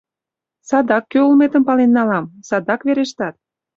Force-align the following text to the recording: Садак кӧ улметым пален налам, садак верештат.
Садак 0.69 1.03
кӧ 1.11 1.19
улметым 1.27 1.63
пален 1.67 1.91
налам, 1.97 2.25
садак 2.47 2.81
верештат. 2.87 3.35